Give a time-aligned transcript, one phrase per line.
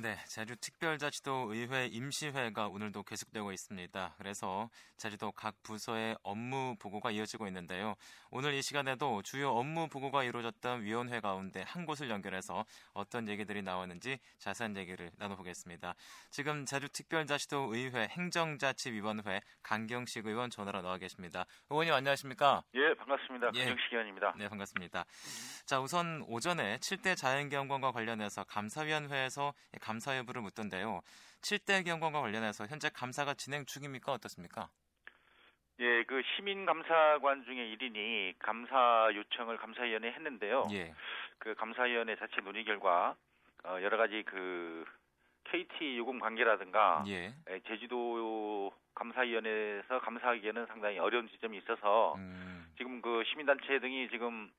[0.00, 4.14] 네, 제주 특별자치도 의회 임시회가 오늘도 계속되고 있습니다.
[4.16, 7.96] 그래서 제주도 각 부서의 업무 보고가 이어지고 있는데요.
[8.30, 14.20] 오늘 이 시간에도 주요 업무 보고가 이루어졌던 위원회 가운데 한 곳을 연결해서 어떤 얘기들이 나왔는지
[14.38, 15.96] 자세한 얘기를 나눠보겠습니다.
[16.30, 21.44] 지금 제주 특별자치도 의회 행정자치위원회 강경식 의원 전화로 나와 계십니다.
[21.70, 22.62] 의원님 안녕하십니까?
[22.74, 23.50] 예, 반갑습니다.
[23.54, 23.64] 예.
[23.64, 24.34] 강경식 의원입니다.
[24.38, 25.04] 네, 반갑습니다.
[25.66, 29.54] 자, 우선 오전에 7대 자연경관과 관련해서 감사위원회에서
[29.88, 31.00] 감사 여부를 묻던데요.
[31.40, 34.12] 7대 경관과 관련해서 현재 감사가 진행 중입니까?
[34.12, 34.68] 어떻습니까?
[35.80, 40.66] 예, 그 시민감사관 중에 1인이 감사 요청을 감사위원회에 했는데요.
[40.72, 40.92] 예.
[41.38, 43.16] 그 감사위원회 자체 논의 결과
[43.64, 44.84] 어, 여러 가지 그
[45.44, 47.32] KT 요금 관계라든가 예.
[47.48, 54.50] 예, 제주도 감사위원회에서 감사하기에는 상당히 어려운 지점이 있어서 음, 지금 그 시민단체 등이 지금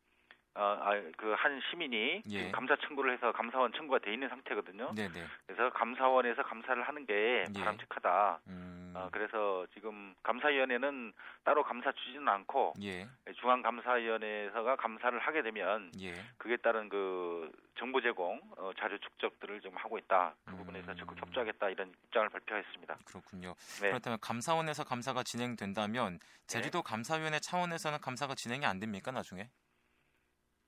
[0.55, 0.77] 어,
[1.17, 2.29] 그한 시민이 예.
[2.29, 4.93] 지금 감사 청구를 해서 감사원 청구가 돼 있는 상태거든요.
[4.95, 5.23] 네네.
[5.45, 7.59] 그래서 감사원에서 감사를 하는 게 예.
[7.59, 8.39] 바람직하다.
[8.47, 13.07] 음, 어, 그래서 지금 감사위원회는 따로 감사 주지는 않고 예.
[13.39, 16.13] 중앙감사위원회에서가 감사를 하게 되면 예.
[16.37, 20.35] 그에 따른 그 정보 제공, 어, 자료 축적들을 좀 하고 있다.
[20.45, 20.57] 그 음.
[20.57, 22.97] 부분에서 적극 협조하겠다 이런 입장을 발표했습니다.
[23.05, 23.53] 그렇군요.
[23.81, 23.89] 네.
[23.89, 29.49] 그렇다면 감사원에서 감사가 진행된다면 제주도 감사위원회 차원에서는 감사가 진행이 안 됩니까 나중에?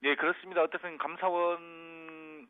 [0.02, 0.62] 네, 그렇습니다.
[0.62, 2.48] 어쨌든 감사원이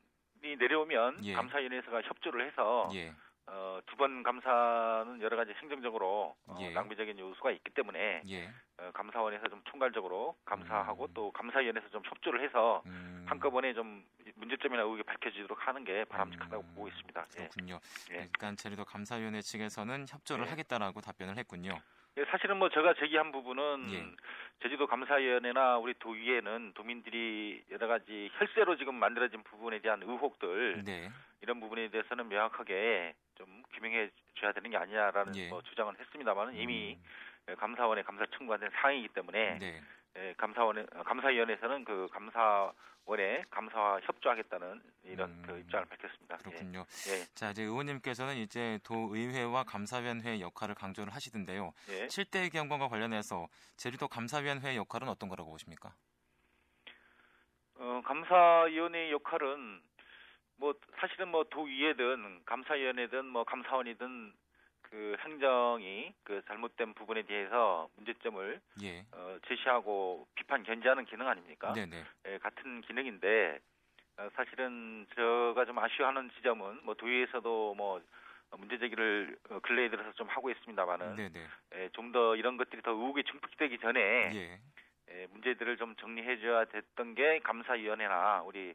[0.59, 1.35] 내려오면 예.
[1.35, 3.13] 감사위원회에서가 협조를 해서 예.
[3.47, 6.71] 어, 두 번 감사는 여러 가지 행정적으로 어, 예.
[6.71, 8.49] 낭비적인 요소가 있기 때문에 예.
[8.79, 11.09] 어, 감사원에서 좀 총괄적으로 감사하고 음.
[11.13, 14.03] 또 감사위원회에서 좀 협조를 해서 음, 한꺼번에 좀
[14.37, 17.27] 문제점이나 의혹이 밝혀지도록 하는 게 바람직하다고 음, 보고 있습니다.
[17.35, 17.37] 예.
[17.37, 17.81] 그렇군요.
[18.13, 18.17] 예.
[18.23, 20.51] 일단 제주도 감사위원회 측에서는 협조를 예.
[20.51, 21.79] 하겠다라고 답변을 했군요.
[22.19, 24.05] 예, 사실은 뭐 제가 제기한 부분은 예.
[24.63, 31.11] 제주도 감사위원회나 우리 도의회는 도민들이 여러 가지 혈세로 지금 만들어진 부분에 대한 의혹들 네.
[31.41, 35.49] 이런 부분에 대해서는 명확하게 좀 규명해 줘야 되는 게 아니냐라는 예.
[35.49, 36.99] 뭐 주장은 했습니다만 이미
[37.49, 39.83] 음, 감사원에 감사 청구한 사항이기 때문에 네.
[40.17, 46.39] 예, 감사원에 어, 감사위원회에서는 그 감사원에 감사와 협조하겠다는 이런 음, 그 입장을 밝혔습니다.
[46.39, 46.43] 예.
[46.43, 46.85] 그렇군요.
[47.09, 51.73] 예, 자, 이제 의원님께서는 이제 도의회와 감사위원회의 역할을 강조를 하시던데요.
[51.89, 52.07] 예.
[52.09, 55.95] 7대 경관과 관련해서 제주도 감사위원회의 역할은 어떤 거라고 보십니까?
[57.77, 59.81] 어, 감사위원회의 역할은
[60.57, 64.33] 뭐 사실은 뭐 도의회든 감사위원회든 뭐 감사원이든
[64.93, 69.07] 그 행정이 그 잘못된 부분에 대해서 문제점을 예.
[69.13, 71.73] 어, 제시하고 비판 견제하는 기능 아닙니까?
[71.73, 72.05] 네네.
[72.29, 73.59] 예, 같은 기능인데
[74.19, 78.03] 어, 사실은 제가 좀 아쉬워하는 지점은 뭐 도의회에서도 뭐
[78.59, 81.17] 문제 제기를 어, 근래에 들어서 좀 하고 있습니다만은.
[81.75, 84.61] 예, 좀더 이런 것들이 더 의혹에 증폭되기 전에 예.
[85.15, 88.75] 예, 문제들을 좀 정리해줘야 됐던 게 감사위원회나 우리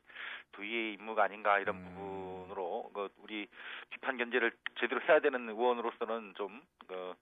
[0.51, 1.83] 도의회의 임무가 아닌가 이런 음.
[1.95, 3.47] 부분으로 그 우리
[3.89, 7.15] 비판 견제를 제대로 해야 되는 의원으로서는 좀 그,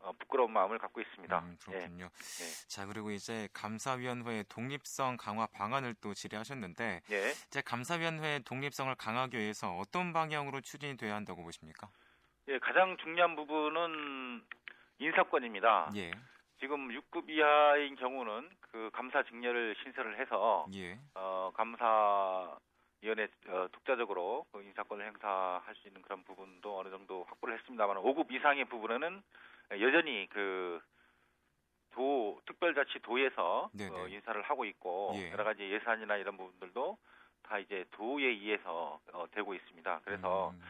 [0.00, 1.38] 어, 부끄러운 마음을 갖고 있습니다.
[1.38, 2.04] 음, 그렇군요.
[2.04, 2.68] 예.
[2.68, 7.14] 자, 그리고 이제 감사위원회의 독립성 강화 방안을 또 질의하셨는데 예.
[7.14, 7.30] 예.
[7.30, 11.88] 이제 감사위원회의 독립성을 강화하기 위해서 어떤 방향으로 추진이 돼야 한다고 보십니까?
[12.48, 14.44] 예, 가장 중요한 부분은
[14.98, 15.92] 인사권입니다.
[15.96, 16.12] 예.
[16.66, 20.98] 지금 6급 이하인 경우는 그 감사 직렬을 신설을 해서 예.
[21.14, 22.58] 어, 감사
[23.00, 28.32] 위원회 어, 독자적으로 그 인사권을 행사할 수 있는 그런 부분도 어느 정도 확보를 했습니다만 5급
[28.32, 29.22] 이상의 부분에는
[29.80, 30.80] 여전히 그
[31.96, 33.98] 도 특별자치도에서 네네.
[33.98, 35.32] 어, 인사를 하고 있고 예.
[35.32, 36.98] 여러 가지 예산이나 이런 부분들도
[37.42, 40.00] 다 이제 도에 의해서 어, 되고 있습니다.
[40.04, 40.60] 그래서 음,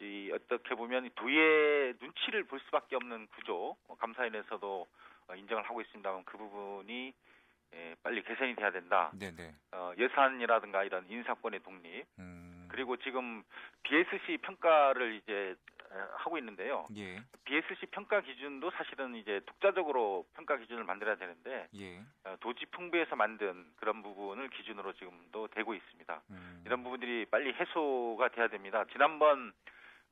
[0.00, 4.86] 이 어떻게 보면 도의 눈치를 볼 수밖에 없는 구조 어, 감사위원회에서도
[5.28, 7.12] 어, 인정을 하고 있습니다만 그 부분이
[7.74, 9.12] 예, 빨리 개선이 돼야 된다.
[9.18, 9.54] 네네.
[9.72, 13.44] 어, 예산이라든가 이런 인사권의 독립 음, 그리고 지금
[13.84, 15.54] BSC 평가를 이제
[15.92, 16.86] 에, 하고 있는데요.
[16.96, 17.22] 예.
[17.44, 22.00] BSC 평가 기준도 사실은 이제 독자적으로 평가 기준을 만들어야 되는데 예.
[22.24, 26.22] 어, 도지 풍부에서 만든 그런 부분을 기준으로 지금도 되고 있습니다.
[26.30, 28.84] 음, 이런 부분들이 빨리 해소가 돼야 됩니다.
[28.92, 29.52] 지난번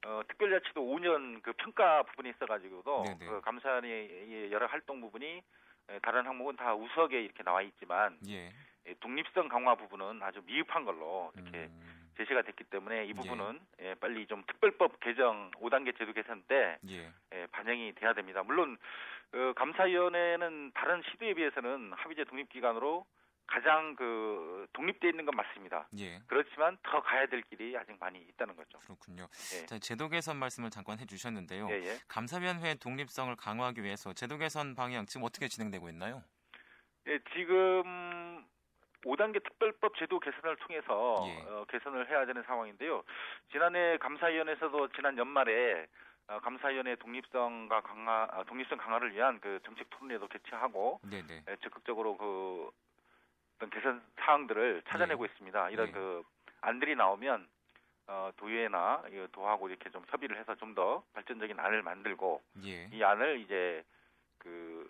[0.06, 3.26] 어, 특별자치도 5년 그 평가 부분이 있어가지고도 네네.
[3.26, 5.42] 그 감사원의 여러 활동 부분이
[5.90, 8.52] 에, 다른 항목은 다 우석에 이렇게 나와 있지만 예.
[8.86, 13.94] 예, 독립성 강화 부분은 아주 미흡한 걸로 이렇게 음, 제시가 됐기 때문에 이 부분은 예,
[13.94, 17.10] 빨리 좀 특별법 개정 5단계 제도 개선 때 예.
[17.34, 18.42] 예, 반영이 돼야 됩니다.
[18.42, 18.76] 물론
[19.30, 23.04] 그 감사위원회는 다른 시도에 비해서는 합의제 독립기관으로
[23.48, 25.88] 가장 그 독립돼 있는 건 맞습니다.
[25.98, 26.20] 예.
[26.26, 28.78] 그렇지만 더 가야 될 길이 아직 많이 있다는 거죠.
[28.80, 29.26] 그렇군요.
[29.54, 29.66] 예.
[29.66, 31.66] 자, 제도 개선 말씀을 잠깐 해주셨는데요.
[31.70, 31.98] 예, 예.
[32.08, 36.22] 감사위원회의 독립성을 강화하기 위해서 제도 개선 방향 지금 어떻게 진행되고 있나요?
[37.06, 38.44] 예, 지금
[39.04, 41.42] 5단계 특별법 제도 개선을 통해서 예.
[41.48, 43.02] 어, 개선을 해야 되는 상황인데요.
[43.50, 45.86] 지난해 감사위원회에서도 지난 연말에
[46.26, 51.44] 어, 감사위원회 독립성과 강화, 아, 독립성 강화를 위한 그 정책 토론회도 개최하고 네네.
[51.48, 52.70] 에, 적극적으로 그
[53.58, 55.70] 어떤 개선 사항들을 찾아내고 있습니다.
[55.70, 55.92] 이런 예.
[55.92, 56.22] 그
[56.60, 57.46] 안들이 나오면
[58.06, 62.88] 어, 도의회나 이 도하고 이렇게 좀 협의를 해서 좀 더 발전적인 안을 만들고 예.
[62.92, 63.82] 이 안을 이제
[64.38, 64.86] 그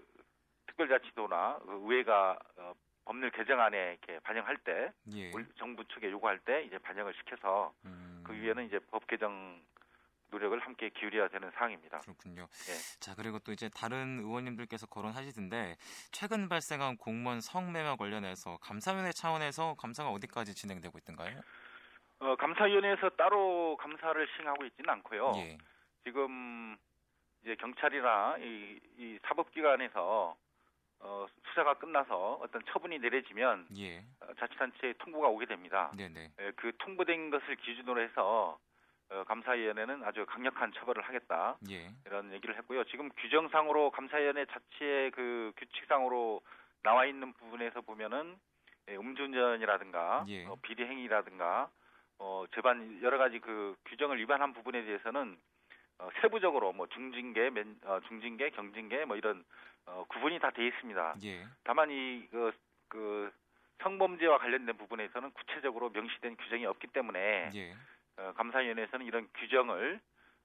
[0.67, 2.75] 특별자치도나 그 의회가 어,
[3.07, 5.31] 법률 개정안에 이렇게 반영할 때 예.
[5.57, 9.63] 정부 측에 요구할 때 이제 반영을 시켜서 음, 그 위에는 이제 법 개정
[10.31, 11.99] 노력을 함께 기울여야 되는 사항입니다.
[12.01, 12.43] 그렇군요.
[12.43, 13.01] 예.
[13.01, 15.77] 자 그리고 또 이제 다른 의원님들께서 거론하시던데
[16.13, 21.41] 최근 발생한 공무원 성매매 관련해서 감사위원회 차원에서 감사가 어디까지 진행되고 있던가요?
[22.21, 25.33] 어, 감사위원회에서 따로 감사를 시행하고 있지는 않고요.
[25.37, 25.59] 예.
[26.05, 26.77] 지금
[27.43, 30.37] 이제 경찰이나 이, 이 사법기관에서
[31.01, 33.99] 어, 수사가 끝나서 어떤 처분이 내려지면 예.
[34.21, 35.93] 어, 자치단체에 통보가 오게 됩니다.
[35.97, 36.33] 네네.
[36.41, 38.59] 예, 그 통보된 것을 기준으로 해서
[39.11, 41.91] 어, 감사위원회는 아주 강력한 처벌을 하겠다 예.
[42.05, 42.85] 이런 얘기를 했고요.
[42.85, 46.43] 지금 규정상으로 감사위원회 자체의 그 규칙상으로
[46.83, 48.37] 나와 있는 부분에서 보면은
[48.89, 50.45] 예, 음주운전이라든가 예.
[50.47, 51.71] 어, 비리 행위라든가
[52.19, 55.39] 어, 재반 여러 가지 그 규정을 위반한 부분에 대해서는
[56.01, 59.45] 어, 세부적으로 뭐 중징계, 맨, 어, 중징계, 경징계 뭐 이런
[59.87, 61.17] 어, 구분이 다 돼 있습니다.
[61.25, 61.47] 예.
[61.65, 62.53] 다만 이그
[62.89, 63.33] 그
[63.83, 67.75] 성범죄와 관련된 부분에서는 구체적으로 명시된 규정이 없기 때문에 예.
[68.19, 70.01] 어, 감사위원회에서는 이런 규정을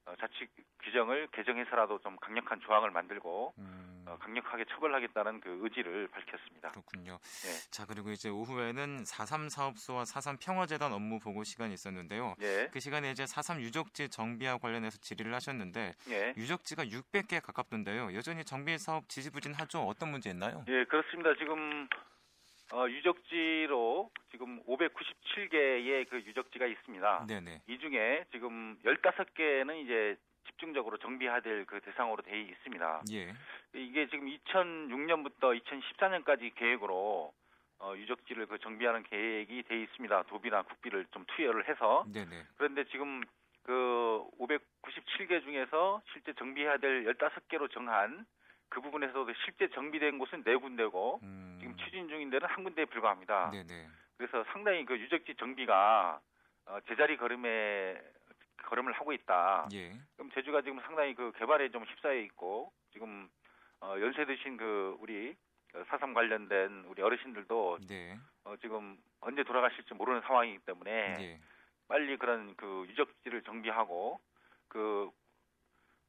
[0.06, 0.48] 어, 자치
[0.84, 6.72] 규정을 개정해서라도 좀 강력한 조항을 만들고 음, 어, 강력하게 처벌하겠다는 그 의지를 밝혔습니다.
[6.72, 7.14] 그렇군요.
[7.14, 7.72] 예.
[7.72, 12.36] 자 그리고 이제 오후에는 4.3 사업소와 4.3 평화재단 업무 보고 시간이 있었는데요.
[12.42, 18.14] 예, 그 시간에 이제 4.3 유적지 정비와 관련해서 질의를 하셨는데 예, 유적지가 600개 가깝던데요.
[18.14, 19.84] 여전히 정비 사업 지지부진하죠.
[19.84, 20.66] 어떤 문제 있나요?
[20.68, 21.34] 예, 그렇습니다.
[21.36, 21.88] 지금
[22.74, 27.26] 어, 유적지로 지금 597개의 그 유적지가 있습니다.
[27.28, 27.62] 네네.
[27.68, 30.18] 이 중에 지금 15개는 이제
[30.48, 33.04] 집중적으로 정비해야 될그 대상으로 돼 있습니다.
[33.12, 33.32] 예.
[33.76, 37.32] 이게 지금 2006년부터 2014년까지 계획으로
[37.78, 40.24] 어, 유적지를 그 정비하는 계획이 돼 있습니다.
[40.24, 42.44] 도비나 국비를 좀 투여를 해서 네네.
[42.58, 43.22] 그런데 지금
[43.62, 48.26] 그 597개 중에서 실제 정비해야 될 15개로 정한
[48.70, 53.52] 그 부분에서도 실제 정비된 곳은 네 군데고 음, 지금 추진 중인 데는 한 군데에 불과합니다.
[53.52, 53.88] 네네.
[54.18, 56.20] 그래서 상당히 그 유적지 정비가
[56.66, 58.02] 어, 제자리 걸음에
[58.64, 59.68] 걸음을 하고 있다.
[59.74, 59.92] 예.
[60.16, 63.30] 그럼 제주가 지금 상당히 그 개발에 좀 휩싸여 있고 지금
[63.82, 65.36] 어, 연세 드신 그 우리
[65.88, 68.18] 사삼 관련된 우리 어르신들도 네.
[68.46, 71.40] 어, 지금 언제 돌아가실지 모르는 상황이기 때문에 예.
[71.88, 74.20] 빨리 그런 그 유적지를 정비하고
[74.68, 75.12] 그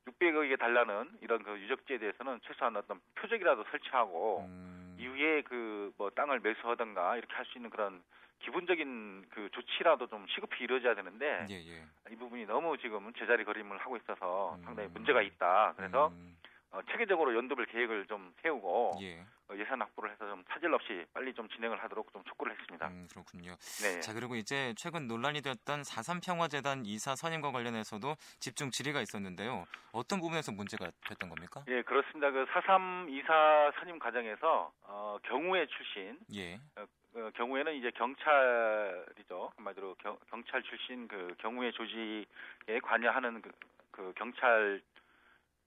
[0.06, 6.40] 600억에 달라는 이런 그 유적지에 대해서는 최소한 어떤 표적이라도 설치하고 음, 이후에 그 뭐 땅을
[6.40, 8.02] 매수하든가 이렇게 할 수 있는 그런
[8.40, 11.84] 기본적인 그 조치라도 좀 시급히 이루어져야 되는데 예, 예.
[12.10, 14.62] 이 부분이 너무 지금 제자리 걸음을 하고 있어서 음.
[14.64, 15.74] 상당히 문제가 있다.
[15.76, 16.36] 그래서 음,
[16.74, 19.24] 어, 체계적으로 연도별 계획을 좀 세우고 예.
[19.48, 22.88] 어, 예산 확보를 해서 좀 차질 없이 빨리 좀 진행을 하도록 좀 촉구를 했습니다.
[22.88, 23.54] 음, 그렇군요.
[23.80, 24.00] 네.
[24.00, 29.66] 자, 그리고 이제 최근 논란이 되었던 4.3 평화재단 이사 선임과 관련해서도 집중 질의가 있었는데요.
[29.92, 31.62] 어떤 부분에서 문제가 됐던 겁니까?
[31.68, 32.32] 예, 그렇습니다.
[32.32, 36.56] 그 사삼 이사 선임 과정에서 어, 경우회 출신 예.
[36.74, 36.84] 어,
[37.14, 39.52] 어, 경우에는 이제 경찰이죠.
[39.54, 43.52] 한마디로 경, 경찰 출신 그 경우회 조직에 관여하는 그,
[43.92, 44.82] 그 경찰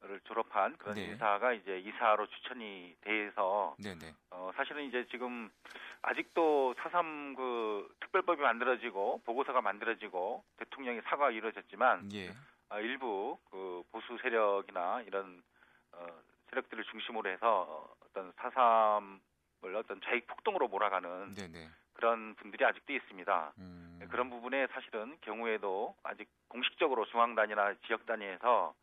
[0.04, 1.06] 을 졸업한 그런 네.
[1.06, 4.14] 인사가 이제 이사로 추천이 돼서 네네.
[4.30, 5.50] 어, 사실은 이제 지금
[6.04, 12.32] 아직도 사삼 그 특별법이 만들어지고 보고서가 만들어지고 대통령의 사과가 이루어졌지만 예.
[12.70, 15.42] 아, 일부 그 보수 세력이나 이런
[15.94, 16.06] 어,
[16.52, 21.70] 세력들을 중심으로 해서 어, 어떤 사삼을 어떤 자익 폭동으로 몰아가는 네네.
[21.94, 23.54] 그런 분들이 아직도 있습니다.
[23.58, 28.76] 음, 네, 그런 부분에 사실은 경우에도 아직 공식적으로 중앙 단위나 지역 단위에서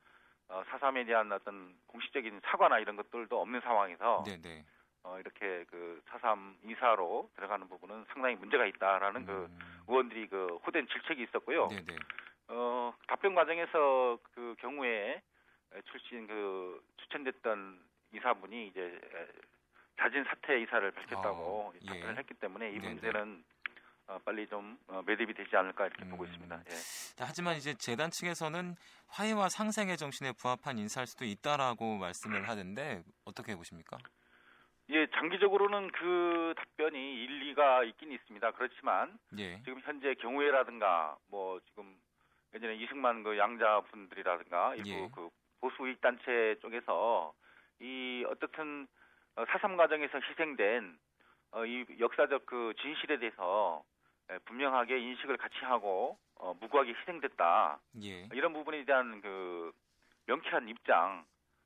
[0.48, 4.64] 어, 사삼에 대한 어떤 공식적인 사과나 이런 것들도 없는 상황에서 네네.
[5.04, 10.86] 어, 이렇게 그 사삼 이사로 들어가는 부분은 상당히 문제가 있다라는 그 음, 의원들이 그 호된
[10.88, 11.68] 질책이 있었고요.
[11.68, 11.98] 네네.
[12.48, 15.22] 어, 답변 과정에서 그 경우에
[15.90, 17.80] 출신 그 추천됐던
[18.12, 19.00] 이사분이 이제
[19.98, 21.86] 자진 사퇴 이사를 밝혔다고 아, 예.
[21.88, 22.88] 답변을 했기 때문에 이 네네.
[22.88, 23.44] 문제는
[24.06, 26.28] 어, 빨리 좀 어, 매듭이 되지 않을까 이렇게 보고 음.
[26.28, 26.62] 있습니다.
[26.66, 26.70] 예.
[27.16, 28.76] 자, 하지만 이제 재단 측에서는
[29.08, 33.98] 화해와 상생의 정신에 부합한 인사할 수도 있다라고 말씀을 하는데 어떻게 보십니까?
[34.90, 38.50] 예, 장기적으로는 그 답변이 일리가 있긴 있습니다.
[38.52, 39.62] 그렇지만 예.
[39.62, 41.96] 지금 현재 경우회라든가 뭐 지금
[42.54, 45.08] 예전에 이승만 그 양자분들이라든가 일부 예.
[45.14, 45.30] 그
[45.60, 47.32] 보수 이익 단체 쪽에서
[47.80, 48.86] 이 어떻든
[49.36, 50.98] 어, 사삼 과정에서 희생된
[51.52, 53.93] 어, 이 역사적 그 진실에 대해서 예,
[54.44, 57.78] 분명하게 인식을 같이 하고 어, 무고하게 희생됐다.
[58.02, 58.28] 예.
[58.32, 59.72] 이런 부분에 대한 그
[60.26, 61.24] 명쾌한 입장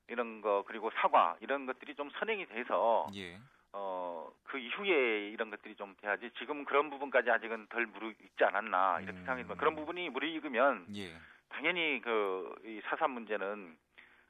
[0.09, 3.39] 이런 거 그리고 사과 이런 것들이 좀 선행이 돼서 예.
[3.73, 9.13] 어, 그 이후에 이런 것들이 좀 돼야지 지금 그런 부분까지 아직은 덜 무르익지 않았나 이렇게
[9.13, 9.17] 음.
[9.19, 9.55] 생각합니다.
[9.55, 11.17] 그런 부분이 무르익으면 예.
[11.51, 13.77] 당연히 그 이 사삼 문제는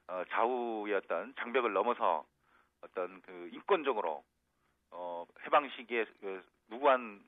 [0.07, 2.25] 어, 좌우의 어떤 장벽을 넘어서
[2.81, 4.23] 어떤 그 인권적으로
[4.91, 7.21] 어, 해방 시기에 그 무고한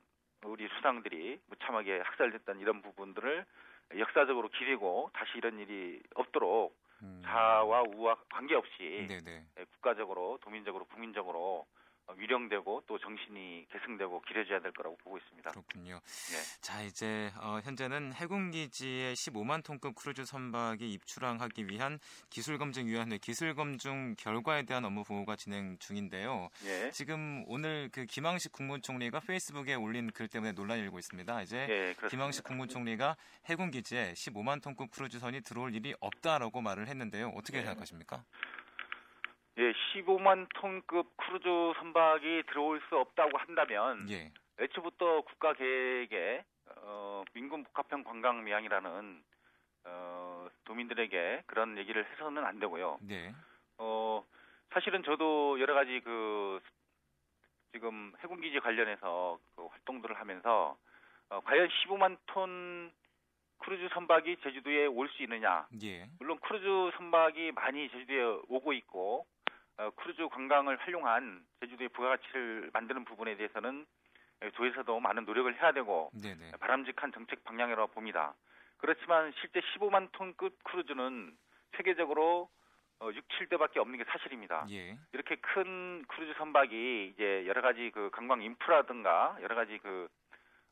[0.44, 3.44] 우리 수상들이 무참하게 학살됐던 이런 부분들을
[3.98, 7.22] 역사적으로 기리고 다시 이런 일이 없도록 음.
[7.24, 9.44] 자와 우와 관계없이 네네.
[9.58, 11.81] 예, 국가적으로 도민적으로 국민적으로 어,
[12.16, 15.50] 위령되고 또 정신이 계승되고 기려져야 될 거라고 보고 있습니다.
[15.50, 15.94] 그렇군요.
[15.94, 16.60] 네.
[16.60, 21.98] 자 이제 어, 현재는 해군기지에 15만 톤급 크루즈 선박이 입출항하기 위한
[22.30, 26.48] 기술검증위원회 기술검증 결과에 대한 업무 보고가 진행 중인데요.
[26.64, 26.90] 예.
[26.90, 31.42] 지금 오늘 그 김황식 국무총리가 페이스북에 올린 글 때문에 논란이 일고 있습니다.
[31.42, 32.08] 이제 예, 그렇습니다.
[32.08, 33.16] 김황식 국무총리가
[33.46, 37.28] 해군기지에 15만 톤급 크루즈선이 들어올 일이 없다라고 말을 했는데요.
[37.30, 37.64] 어떻게 네.
[37.64, 38.24] 생각하십니까?
[39.58, 41.44] 예, 15만 톤급 크루즈
[41.78, 46.44] 선박이 들어올 수 없다고 한다면 예, 애초부터 국가 계획에
[46.76, 49.22] 어, 민군 복합형 관광 미항이라는
[49.84, 52.98] 어, 도민들에게 그런 얘기를 해서는 안 되고요.
[53.02, 53.34] 네,
[53.78, 54.24] 어,
[54.70, 56.60] 사실은 저도 여러 가지 그
[57.72, 60.76] 지금 해군 기지 관련해서 그 활동들을 하면서
[61.28, 62.90] 어, 과연 15만 톤
[63.58, 65.66] 크루즈 선박이 제주도에 올 수 있느냐?
[65.84, 69.26] 예, 물론 크루즈 선박이 많이 제주도에 오고 있고
[69.78, 73.86] 어, 크루즈 관광을 활용한 제주도의 부가가치를 만드는 부분에 대해서는
[74.42, 78.34] 에, 도에서도 많은 노력을 해야 되고 네, 네, 바람직한 정책 방향이라고 봅니다.
[78.78, 81.36] 그렇지만 실제 15만 톤급 크루즈는
[81.76, 82.50] 세계적으로
[83.00, 84.66] 어, 6, 7대밖에 없는 게 사실입니다.
[84.70, 90.08] 예, 이렇게 큰 크루즈 선박이 이제 여러 가지 그 관광 인프라든가 여러 가지 그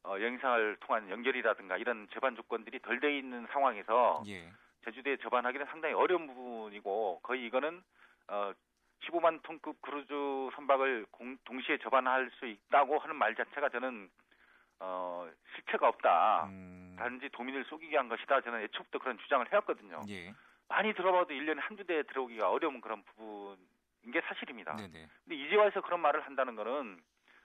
[0.04, 4.50] 어, 여행사를 통한 연결이라든가 이런 제반 조건들이 덜 돼 있는 상황에서 예,
[4.84, 7.82] 제주도에 접안하기는 상당히 어려운 부분이고 거의 이거는
[8.28, 8.52] 어
[9.06, 10.12] 15만 톤급 크루즈
[10.54, 14.10] 선박을 공- 동시에 접안할 수 있다고 하는 말 자체가 저는
[14.80, 16.46] 어 실체가 없다.
[16.46, 18.40] 음, 단지 도민을 속이게 한 것이다.
[18.42, 20.02] 저는 애초부터 그런 주장을 해왔거든요.
[20.08, 20.34] 예,
[20.68, 23.58] 많이 들어와도 1년에 한두 대 들어오기가 어려운 그런 부분인
[24.12, 24.76] 게 사실입니다.
[24.76, 25.06] 네, 네.
[25.24, 27.02] 근데 이제 와서 그런 말을 한다는 거는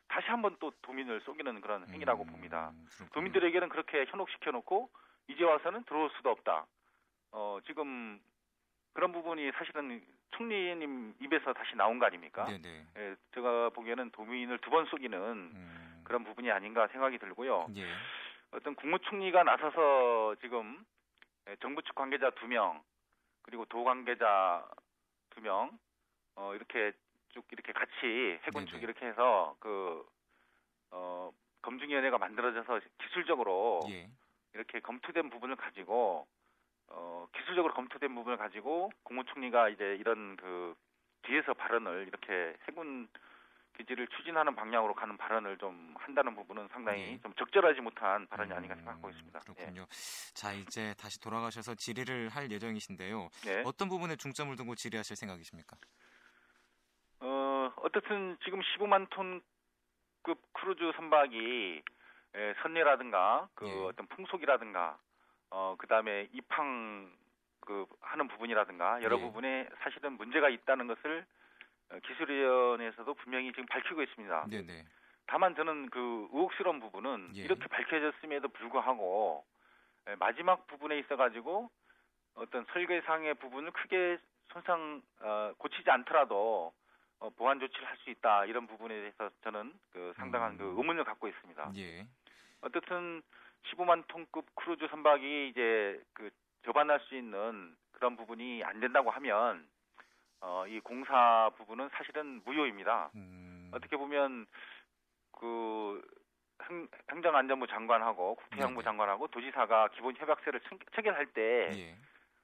[0.07, 2.71] 다시 한번 또 도민을 속이는 그런 행위라고 음, 봅니다.
[2.97, 3.09] 그렇군요.
[3.13, 4.89] 도민들에게는 그렇게 현혹시켜 놓고
[5.27, 6.65] 이제 와서는 들어올 수도 없다.
[7.31, 8.19] 어, 지금
[8.95, 12.45] 그런 부분이 사실은 총리님 입에서 다시 나온 거 아닙니까?
[12.45, 12.85] 네, 네.
[12.97, 17.67] 예, 제가 보기에는 도민을 두 번 속이는 음, 그런 부분이 아닌가 생각이 들고요.
[17.75, 17.85] 예,
[18.51, 20.83] 어떤 국무총리가 나서서 지금
[21.49, 22.81] 예, 정부 측 관계자 두 명
[23.43, 24.65] 그리고 도 관계자
[25.31, 25.77] 두 명
[26.37, 26.93] 어, 이렇게
[27.29, 28.83] 쭉 이렇게 같이 해군 측 네네.
[28.83, 30.05] 이렇게 해서 그
[30.91, 31.31] 어,
[31.63, 34.09] 검증위원회가 만들어져서 기술적으로 예,
[34.53, 36.25] 이렇게 검토된 부분을 가지고
[36.89, 40.75] 어, 기술적으로 검토된 부분을 가지고 국무총리가 이제 이런 그
[41.23, 43.07] 뒤에서 발언을 이렇게 해군
[43.77, 47.19] 기지를 추진하는 방향으로 가는 발언을 좀 한다는 부분은 상당히 네.
[47.21, 49.39] 좀 적절하지 못한 발언이 음, 아닌가 생각하고 있습니다.
[49.39, 49.85] 그렇군요.
[50.33, 53.29] 자, 이제 다시 돌아가셔서 질의를 할 예정이신데요.
[53.47, 53.51] 예.
[53.51, 53.63] 예.
[53.65, 55.75] 어떤 부분에 중점을 두고 질의하실 생각이십니까?
[57.19, 61.83] 어, 어떻든 지금 15만 톤급 크루즈 선박이
[62.35, 63.71] 에, 선회라든가 그 예.
[63.85, 64.97] 어떤 풍속이라든가
[65.51, 67.11] 어 그 다음에 입항
[67.61, 69.21] 그 하는 부분이라든가 여러 예.
[69.21, 71.25] 부분에 사실은 문제가 있다는 것을
[71.91, 74.45] 어, 기술위원회에서도 분명히 지금 밝히고 있습니다.
[74.49, 74.85] 네, 네.
[75.27, 77.41] 다만 저는 그 의혹스러운 부분은 예.
[77.41, 79.43] 이렇게 밝혀졌음에도 불구하고
[80.07, 81.69] 에, 마지막 부분에 있어 가지고
[82.35, 84.17] 어떤 설계상의 부분을 크게
[84.51, 86.73] 손상 어, 고치지 않더라도
[87.19, 90.57] 어, 보완 조치를 할 수 있다 이런 부분에 대해서 저는 그 상당한 음.
[90.57, 91.71] 그 의문을 갖고 있습니다.
[91.77, 92.05] 예.
[92.61, 93.23] 어쨌든
[93.71, 96.29] 15만 톤급 크루즈 선박이 이제 그
[96.65, 99.67] 접안할 수 있는 그런 부분이 안 된다고 하면
[100.41, 103.11] 어, 이 공사 부분은 사실은 무효입니다.
[103.15, 104.45] 음, 어떻게 보면
[105.31, 106.01] 그
[106.63, 108.83] 행, 행정안전부 장관하고 국토해양부 네네.
[108.83, 111.95] 장관하고 도지사가 기본 협약서를 청- 체결할 때 예.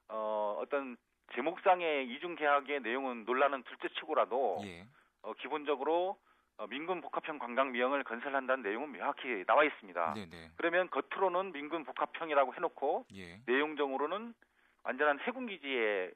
[0.09, 0.97] 어, 어떤
[1.33, 4.85] 제목상의 이중 계약의 내용은 논란은 둘째치고라도 예.
[5.21, 6.17] 어, 기본적으로
[6.57, 10.13] 어, 민군 복합형 관광 미형을 건설한다는 내용은 명확히 나와 있습니다.
[10.15, 10.51] 네, 네.
[10.57, 13.41] 그러면 겉으로는 민군 복합형이라고 해놓고 예.
[13.47, 14.33] 내용적으로는
[14.83, 16.13] 완전한 해군 기지의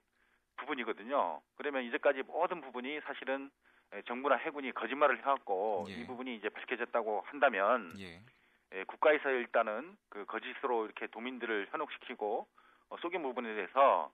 [0.57, 1.41] 부분이거든요.
[1.55, 3.49] 그러면 이제까지 모든 부분이 사실은
[3.93, 5.93] 에, 정부나 해군이 거짓말을 해왔고 예.
[5.93, 8.21] 이 부분이 이제 밝혀졌다고 한다면 예.
[8.71, 12.47] 에, 국가에서 일단은 그 거짓으로 이렇게 도민들을 현혹시키고
[12.89, 14.11] 어, 속인 부분에 대해서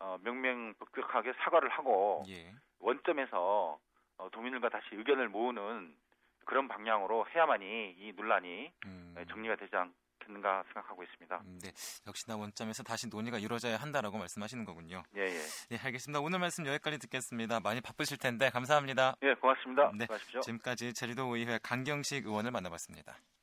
[0.00, 2.52] 어, 명명백백하게 사과를 하고 예.
[2.80, 3.78] 원점에서
[4.18, 5.94] 어, 도민들과 다시 의견을 모으는
[6.44, 9.14] 그런 방향으로 해야만이 이 논란이 음.
[9.28, 11.42] 정리가 되지 않겠는가 생각하고 있습니다.
[11.44, 11.70] 음, 네,
[12.06, 15.02] 역시나 원점에서 다시 논의가 이루어져야 한다라고 말씀하시는 거군요.
[15.16, 15.38] 예, 예.
[15.68, 16.20] 네, 알겠습니다.
[16.20, 17.60] 오늘 말씀 여기까지 듣겠습니다.
[17.60, 19.16] 많이 바쁘실 텐데 감사합니다.
[19.22, 19.92] 예, 고맙습니다.
[19.94, 20.40] 네, 수고하십시오.
[20.40, 23.18] 지금까지 제주도 의회 강경식 의원을 만나봤습니다.